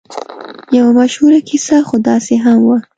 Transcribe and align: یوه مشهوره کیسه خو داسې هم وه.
یوه 0.77 0.91
مشهوره 0.99 1.39
کیسه 1.49 1.77
خو 1.87 1.95
داسې 2.09 2.35
هم 2.43 2.59
وه. 2.67 2.77